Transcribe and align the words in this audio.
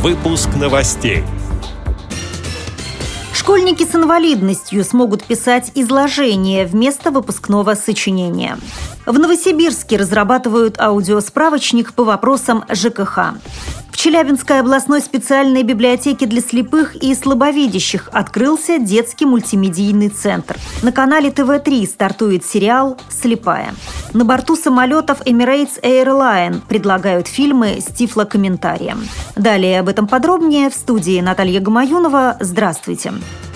Выпуск 0.00 0.50
новостей. 0.54 1.24
Школьники 3.34 3.82
с 3.84 3.96
инвалидностью 3.96 4.84
смогут 4.84 5.24
писать 5.24 5.72
изложение 5.74 6.66
вместо 6.66 7.10
выпускного 7.10 7.74
сочинения. 7.74 8.58
В 9.06 9.18
Новосибирске 9.18 9.96
разрабатывают 9.96 10.80
аудиосправочник 10.80 11.94
по 11.94 12.04
вопросам 12.04 12.64
ЖКХ. 12.72 13.34
Челябинской 13.98 14.60
областной 14.60 15.00
специальной 15.00 15.64
библиотеке 15.64 16.26
для 16.26 16.40
слепых 16.40 16.94
и 16.94 17.12
слабовидящих 17.16 18.08
открылся 18.12 18.78
детский 18.78 19.26
мультимедийный 19.26 20.08
центр. 20.08 20.56
На 20.84 20.92
канале 20.92 21.32
ТВ-3 21.32 21.84
стартует 21.84 22.46
сериал 22.46 22.96
«Слепая». 23.08 23.74
На 24.12 24.24
борту 24.24 24.54
самолетов 24.54 25.20
Emirates 25.22 25.82
Airline 25.82 26.60
предлагают 26.68 27.26
фильмы 27.26 27.80
с 27.80 27.86
тифлокомментарием. 27.92 29.00
Далее 29.34 29.80
об 29.80 29.88
этом 29.88 30.06
подробнее 30.06 30.70
в 30.70 30.74
студии 30.74 31.20
Наталья 31.20 31.58
Гамаюнова. 31.58 32.36
Здравствуйте. 32.38 33.10
Здравствуйте. 33.10 33.47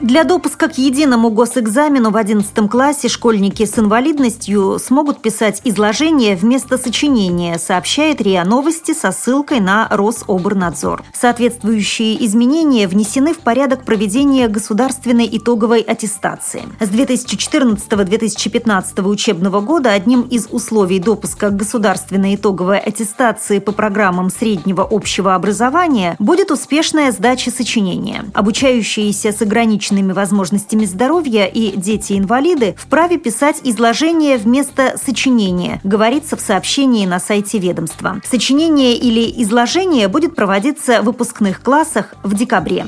Для 0.00 0.22
допуска 0.22 0.68
к 0.68 0.78
единому 0.78 1.28
госэкзамену 1.30 2.10
в 2.10 2.16
11 2.16 2.70
классе 2.70 3.08
школьники 3.08 3.64
с 3.64 3.76
инвалидностью 3.80 4.78
смогут 4.78 5.20
писать 5.20 5.60
изложение 5.64 6.36
вместо 6.36 6.78
сочинения, 6.78 7.58
сообщает 7.58 8.20
РИА 8.20 8.44
Новости 8.44 8.94
со 8.94 9.10
ссылкой 9.10 9.58
на 9.58 9.88
Рособорнадзор. 9.90 11.02
Соответствующие 11.12 12.24
изменения 12.24 12.86
внесены 12.86 13.34
в 13.34 13.38
порядок 13.38 13.84
проведения 13.84 14.46
государственной 14.46 15.28
итоговой 15.32 15.80
аттестации. 15.80 16.62
С 16.78 16.90
2014-2015 16.90 19.04
учебного 19.04 19.60
года 19.60 19.90
одним 19.90 20.22
из 20.22 20.46
условий 20.48 21.00
допуска 21.00 21.50
к 21.50 21.56
государственной 21.56 22.36
итоговой 22.36 22.78
аттестации 22.78 23.58
по 23.58 23.72
программам 23.72 24.30
среднего 24.30 24.86
общего 24.88 25.34
образования 25.34 26.14
будет 26.20 26.52
успешная 26.52 27.10
сдача 27.10 27.50
сочинения. 27.50 28.26
Обучающиеся 28.32 29.32
с 29.32 29.42
ограниченными 29.42 29.87
ограниченными 29.88 30.12
возможностями 30.12 30.84
здоровья 30.84 31.46
и 31.46 31.76
дети-инвалиды 31.76 32.74
вправе 32.78 33.18
писать 33.18 33.60
изложение 33.64 34.36
вместо 34.36 34.96
сочинения, 35.02 35.80
говорится 35.84 36.36
в 36.36 36.40
сообщении 36.40 37.06
на 37.06 37.20
сайте 37.20 37.58
ведомства. 37.58 38.20
Сочинение 38.24 38.96
или 38.96 39.42
изложение 39.42 40.08
будет 40.08 40.34
проводиться 40.34 41.00
в 41.02 41.06
выпускных 41.06 41.62
классах 41.62 42.14
в 42.22 42.34
декабре. 42.34 42.86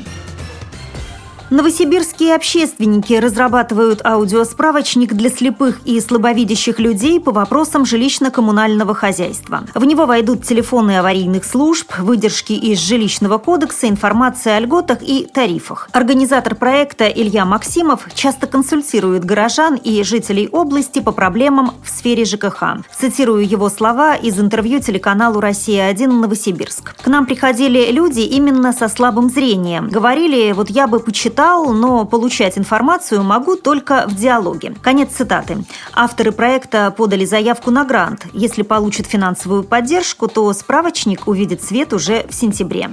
Новосибирские 1.51 2.37
общественники 2.37 3.13
разрабатывают 3.15 4.07
аудиосправочник 4.07 5.15
для 5.15 5.31
слепых 5.31 5.81
и 5.85 6.01
слабовидящих 6.01 6.79
людей 6.79 7.19
по 7.19 7.33
вопросам 7.33 7.83
жилищно-коммунального 7.83 8.95
хозяйства. 8.95 9.65
В 9.75 9.85
него 9.85 10.07
войдут 10.07 10.45
телефоны 10.45 10.99
аварийных 10.99 11.45
служб, 11.45 11.93
выдержки 11.99 12.53
из 12.53 12.79
жилищного 12.79 13.39
кодекса, 13.39 13.89
информация 13.89 14.59
о 14.59 14.61
льготах 14.61 14.99
и 15.03 15.27
тарифах. 15.27 15.89
Организатор 15.91 16.55
проекта 16.55 17.09
Илья 17.09 17.45
Максимов 17.45 18.07
часто 18.15 18.47
консультирует 18.47 19.25
горожан 19.25 19.75
и 19.75 20.05
жителей 20.05 20.49
области 20.53 21.01
по 21.01 21.11
проблемам 21.11 21.73
в 21.83 21.91
сфере 21.91 22.25
ЖКХ. 22.25 22.63
Цитирую 22.97 23.45
его 23.45 23.69
слова 23.71 24.15
из 24.15 24.39
интервью 24.39 24.79
телеканалу 24.79 25.41
«Россия-1» 25.41 26.07
Новосибирск. 26.07 26.95
К 27.03 27.09
нам 27.09 27.27
приходили 27.27 27.91
люди 27.91 28.21
именно 28.21 28.73
со 28.73 28.87
слабым 28.87 29.31
зрением. 29.31 29.89
Говорили, 29.89 30.53
вот 30.53 30.71
я 30.71 30.87
бы 30.87 31.01
почитал 31.01 31.40
читал, 31.41 31.73
но 31.73 32.05
получать 32.05 32.59
информацию 32.59 33.23
могу 33.23 33.57
только 33.57 34.05
в 34.07 34.15
диалоге. 34.15 34.75
Конец 34.83 35.13
цитаты. 35.13 35.65
Авторы 35.95 36.33
проекта 36.33 36.91
подали 36.91 37.25
заявку 37.25 37.71
на 37.71 37.87
грант. 37.87 38.27
Если 38.35 38.61
получат 38.61 39.07
финансовую 39.07 39.65
поддержку, 39.65 40.29
то 40.29 40.53
справочник 40.53 41.27
увидит 41.29 41.63
свет 41.63 41.95
уже 41.95 42.27
в 42.29 42.35
сентябре. 42.35 42.91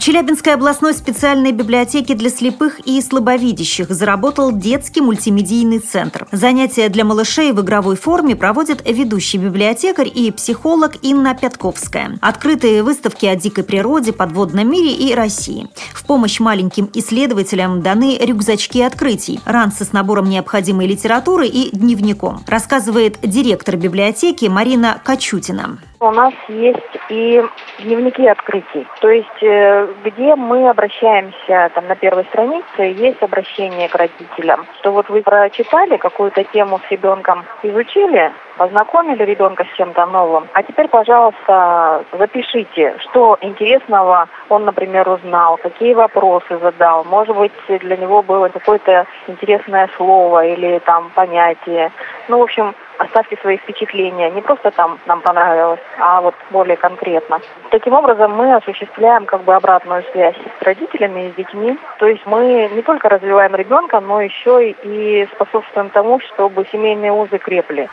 В 0.00 0.02
Челябинской 0.02 0.54
областной 0.54 0.94
специальной 0.94 1.52
библиотеке 1.52 2.14
для 2.14 2.30
слепых 2.30 2.80
и 2.86 3.02
слабовидящих 3.02 3.90
заработал 3.90 4.50
детский 4.50 5.02
мультимедийный 5.02 5.78
центр. 5.78 6.26
Занятия 6.32 6.88
для 6.88 7.04
малышей 7.04 7.52
в 7.52 7.60
игровой 7.60 7.96
форме 7.96 8.34
проводит 8.34 8.80
ведущий 8.88 9.36
библиотекарь 9.36 10.10
и 10.12 10.30
психолог 10.30 10.96
Инна 11.02 11.34
Пятковская. 11.34 12.18
Открытые 12.22 12.82
выставки 12.82 13.26
о 13.26 13.36
дикой 13.36 13.62
природе, 13.62 14.14
подводном 14.14 14.70
мире 14.70 14.94
и 14.94 15.14
России. 15.14 15.68
В 15.92 16.06
помощь 16.06 16.40
маленьким 16.40 16.88
исследователям 16.94 17.82
даны 17.82 18.16
рюкзачки 18.18 18.80
открытий, 18.80 19.38
ранцы 19.44 19.84
с 19.84 19.92
набором 19.92 20.30
необходимой 20.30 20.86
литературы 20.86 21.46
и 21.46 21.76
дневником, 21.76 22.42
рассказывает 22.46 23.18
директор 23.22 23.76
библиотеки 23.76 24.46
Марина 24.46 24.98
Качутина. 25.04 25.78
У 26.02 26.10
нас 26.12 26.32
есть 26.48 26.96
и 27.10 27.44
дневники 27.80 28.26
открытий, 28.26 28.86
то 29.02 29.10
есть 29.10 29.42
э, 29.42 29.86
где 30.02 30.34
мы 30.34 30.70
обращаемся, 30.70 31.70
там 31.74 31.88
на 31.88 31.94
первой 31.94 32.24
странице 32.24 32.64
есть 32.78 33.22
обращение 33.22 33.86
к 33.86 33.94
родителям, 33.94 34.66
что 34.78 34.92
вот 34.92 35.10
вы 35.10 35.20
прочитали 35.20 35.98
какую-то 35.98 36.42
тему 36.44 36.80
с 36.86 36.90
ребенком, 36.90 37.44
изучили, 37.62 38.32
познакомили 38.60 39.24
ребенка 39.24 39.64
с 39.64 39.76
чем-то 39.78 40.04
новым, 40.04 40.46
а 40.52 40.62
теперь, 40.62 40.86
пожалуйста, 40.88 42.04
запишите, 42.12 42.94
что 42.98 43.38
интересного 43.40 44.28
он, 44.50 44.66
например, 44.66 45.08
узнал, 45.08 45.56
какие 45.56 45.94
вопросы 45.94 46.58
задал, 46.58 47.04
может 47.04 47.34
быть, 47.34 47.52
для 47.68 47.96
него 47.96 48.22
было 48.22 48.48
какое-то 48.48 49.06
интересное 49.28 49.88
слово 49.96 50.44
или 50.44 50.78
там 50.80 51.10
понятие. 51.14 51.90
Ну, 52.28 52.38
в 52.38 52.42
общем, 52.42 52.74
оставьте 52.98 53.38
свои 53.38 53.56
впечатления. 53.56 54.30
Не 54.30 54.42
просто 54.42 54.70
там 54.70 54.98
нам 55.06 55.22
понравилось, 55.22 55.80
а 55.98 56.20
вот 56.20 56.34
более 56.50 56.76
конкретно. 56.76 57.40
Таким 57.70 57.94
образом, 57.94 58.36
мы 58.36 58.54
осуществляем 58.54 59.24
как 59.24 59.42
бы 59.44 59.54
обратную 59.54 60.04
связь 60.12 60.36
с 60.36 60.62
родителями 60.62 61.28
и 61.28 61.32
с 61.32 61.34
детьми. 61.34 61.78
То 61.98 62.06
есть 62.06 62.26
мы 62.26 62.68
не 62.74 62.82
только 62.82 63.08
развиваем 63.08 63.54
ребенка, 63.54 64.00
но 64.00 64.20
еще 64.20 64.70
и 64.70 65.26
способствуем 65.32 65.88
тому, 65.88 66.20
чтобы 66.20 66.66
семейные 66.70 67.12
узы 67.12 67.38
крепли. 67.38 67.88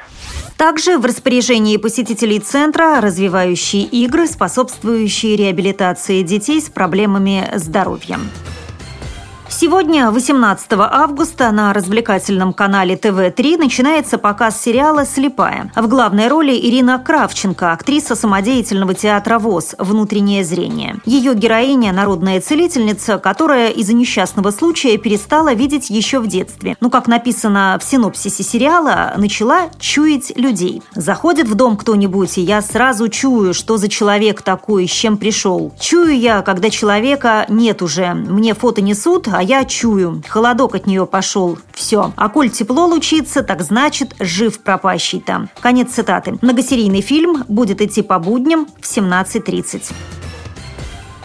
Также 0.57 0.97
в 0.97 1.05
распоряжении 1.05 1.77
посетителей 1.77 2.39
центра 2.39 2.99
развивающие 2.99 3.83
игры, 3.83 4.25
способствующие 4.25 5.35
реабилитации 5.35 6.23
детей 6.23 6.59
с 6.59 6.65
проблемами 6.69 7.47
здоровья. 7.55 8.17
Сегодня, 9.59 10.11
18 10.11 10.67
августа, 10.73 11.51
на 11.51 11.73
развлекательном 11.73 12.53
канале 12.53 12.95
ТВ-3 12.95 13.57
начинается 13.57 14.19
показ 14.19 14.61
сериала 14.61 15.03
«Слепая». 15.03 15.71
В 15.75 15.87
главной 15.87 16.27
роли 16.27 16.51
Ирина 16.51 16.99
Кравченко, 16.99 17.71
актриса 17.71 18.13
самодеятельного 18.15 18.93
театра 18.93 19.39
ВОЗ 19.39 19.73
«Внутреннее 19.79 20.43
зрение». 20.43 20.97
Ее 21.05 21.33
героиня– 21.33 21.91
народная 21.93 22.39
целительница, 22.39 23.17
которая 23.17 23.69
из-за 23.69 23.93
несчастного 23.93 24.51
случая 24.51 24.95
перестала 24.99 25.55
видеть 25.55 25.89
еще 25.89 26.19
в 26.19 26.27
детстве. 26.27 26.77
Ну, 26.79 26.91
как 26.91 27.07
написано 27.07 27.79
в 27.81 27.83
синопсисе 27.83 28.43
сериала, 28.43 29.13
начала 29.17 29.71
чуять 29.79 30.33
людей. 30.37 30.83
Заходит 30.93 31.47
в 31.47 31.55
дом 31.55 31.77
кто-нибудь, 31.77 32.37
и 32.37 32.41
я 32.41 32.61
сразу 32.61 33.07
чую, 33.09 33.55
что 33.55 33.77
за 33.77 33.89
человек 33.89 34.43
такой, 34.43 34.87
с 34.87 34.91
чем 34.91 35.17
пришел. 35.17 35.73
Чую 35.79 36.15
я, 36.15 36.43
когда 36.43 36.69
человека 36.69 37.47
нет 37.49 37.81
уже. 37.81 38.13
Мне 38.13 38.53
фото 38.53 38.83
несут, 38.83 39.27
а 39.33 39.46
я 39.47 39.63
чую. 39.63 40.21
Холодок 40.27 40.75
от 40.75 40.87
нее 40.87 41.05
пошел. 41.05 41.57
Все. 41.73 42.11
А 42.17 42.27
коль 42.27 42.49
тепло 42.49 42.85
лучится, 42.85 43.43
так 43.43 43.61
значит, 43.61 44.13
жив 44.19 44.59
пропащий 44.59 45.21
там. 45.21 45.49
Конец 45.61 45.93
цитаты. 45.93 46.37
Многосерийный 46.41 47.01
фильм 47.01 47.45
будет 47.47 47.81
идти 47.81 48.01
по 48.01 48.19
будням 48.19 48.67
в 48.81 48.85
17.30. 48.85 49.93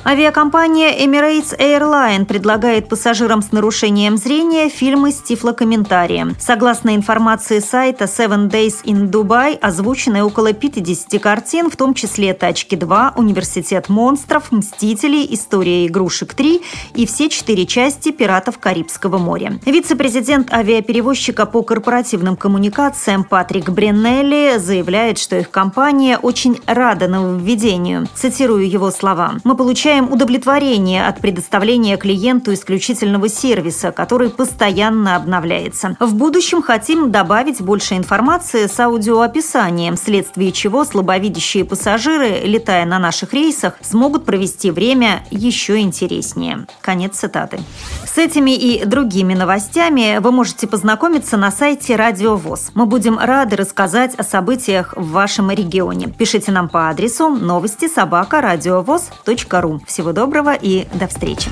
Авиакомпания 0.05 1.07
Emirates 1.07 1.57
Airline 1.57 2.25
предлагает 2.25 2.89
пассажирам 2.89 3.41
с 3.41 3.53
нарушением 3.53 4.17
зрения 4.17 4.69
фильмы 4.69 5.13
с 5.13 5.23
тифлокомментарием. 5.23 6.35
Согласно 6.41 6.97
информации 6.97 7.61
сайта 7.61 8.07
Seven 8.07 8.51
Days 8.51 8.83
in 8.85 9.09
Dubai, 9.09 9.57
озвучены 9.57 10.25
около 10.25 10.53
50 10.55 11.23
картин, 11.23 11.71
в 11.71 11.77
том 11.77 11.95
числе 11.95 12.35
«Тачки 12.35 12.75
2», 12.75 13.13
«Университет 13.17 13.89
монстров», 13.89 14.51
«Мстители», 14.51 15.25
«История 15.31 15.87
игрушек 15.87 16.35
3» 16.35 16.61
и 16.95 17.07
все 17.07 17.29
четыре 17.29 17.65
части 17.65 18.11
«Пиратов 18.11 18.59
Карибского 18.59 19.19
моря». 19.19 19.61
Вице-президент 19.65 20.53
авиаперевозчика 20.53 21.47
по 21.47 21.63
корпоративным 21.63 22.35
коммуникациям 22.35 23.23
Патрик 23.23 23.71
Бреннелли 23.71 24.59
заявляет, 24.59 25.19
что 25.19 25.39
их 25.39 25.53
компания 25.53 26.19
очень 26.19 26.61
рада 26.67 27.07
нововведению. 27.07 28.09
Цитирую 28.17 28.69
его 28.69 28.91
слова. 28.91 29.35
«Мы 29.45 29.57
получаем 29.57 29.92
получаем 29.93 30.11
удовлетворение 30.11 31.07
от 31.07 31.21
предоставления 31.21 31.99
клиенту 31.99 32.55
исключительного 32.55 33.29
сервиса, 33.29 33.93
который 33.93 34.31
постоянно 34.31 35.17
обновляется. 35.17 35.97
В 36.01 36.15
будущем 36.15 36.63
хотим 36.63 37.11
добавить 37.11 37.61
больше 37.61 37.97
информации 37.99 38.69
с 38.69 38.81
аудиоописанием, 38.81 39.97
вследствие 39.97 40.51
чего 40.51 40.87
слабовидящие 40.87 41.67
пассажиры, 41.67 42.41
летая 42.45 42.87
на 42.87 42.99
наших 42.99 43.35
рейсах, 43.35 43.75
смогут 43.83 44.25
провести 44.25 44.71
время 44.71 45.27
еще 45.31 45.79
интереснее. 45.79 46.67
Конец 46.81 47.19
цитаты. 47.19 47.61
С 48.07 48.17
этими 48.17 48.53
и 48.53 48.87
другими 48.87 49.35
новостями 49.35 50.21
вы 50.21 50.33
можете 50.33 50.67
познакомиться 50.67 51.37
на 51.37 51.51
сайте 51.51 51.97
Радио 51.97 52.37
ВОЗ. 52.37 52.71
Мы 52.75 52.87
будем 52.87 53.19
рады 53.19 53.57
рассказать 53.57 54.15
о 54.15 54.23
событиях 54.23 54.95
в 54.97 55.11
вашем 55.11 55.51
регионе. 55.51 56.09
Пишите 56.09 56.51
нам 56.51 56.71
по 56.71 56.89
адресу 56.89 57.29
новости 57.29 57.89
собака 57.89 58.41
ру. 59.61 59.82
Всего 59.87 60.13
доброго 60.13 60.55
и 60.55 60.87
до 60.95 61.09
встречи. 61.09 61.51